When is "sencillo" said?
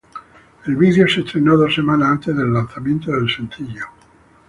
3.29-3.85